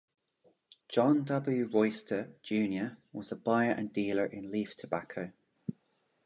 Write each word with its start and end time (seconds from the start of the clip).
John 0.89 1.25
W. 1.25 1.69
Royster, 1.71 2.31
Junior 2.41 2.97
was 3.13 3.31
a 3.31 3.35
buyer 3.35 3.69
and 3.69 3.93
dealer 3.93 4.25
in 4.25 4.49
leaf 4.49 4.75
tobacco. 4.75 5.31